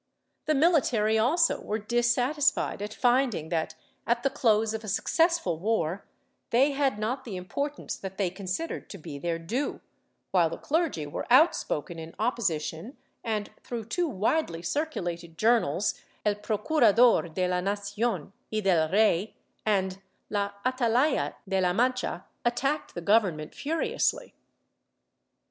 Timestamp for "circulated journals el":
14.63-16.33